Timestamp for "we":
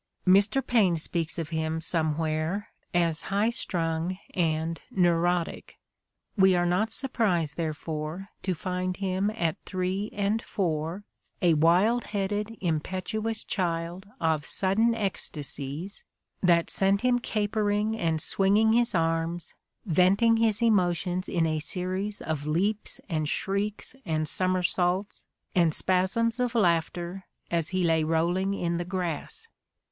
6.35-6.55